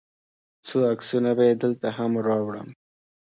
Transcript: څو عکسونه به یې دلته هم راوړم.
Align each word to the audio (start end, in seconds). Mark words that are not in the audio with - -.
څو 0.67 0.77
عکسونه 0.93 1.31
به 1.37 1.43
یې 1.49 1.55
دلته 1.63 1.87
هم 1.97 2.11
راوړم. 2.27 2.69